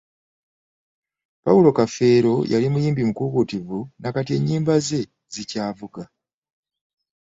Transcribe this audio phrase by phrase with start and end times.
[1.43, 4.99] Paul kafeero yali muyimbi mukuukuutivu nakati ennyimba ze
[5.33, 6.03] zikyavuga.